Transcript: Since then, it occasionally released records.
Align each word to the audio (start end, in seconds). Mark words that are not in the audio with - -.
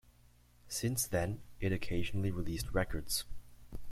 Since 0.67 1.05
then, 1.05 1.41
it 1.59 1.71
occasionally 1.71 2.31
released 2.31 2.71
records. 2.73 3.25